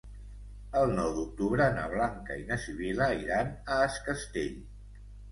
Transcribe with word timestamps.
El 0.79 0.93
nou 0.99 1.09
d'octubre 1.17 1.67
na 1.75 1.83
Blanca 1.91 2.37
i 2.43 2.45
na 2.47 2.57
Sibil·la 2.63 3.09
iran 3.25 3.51
a 3.75 3.77
Es 3.89 3.99
Castell. 4.07 4.57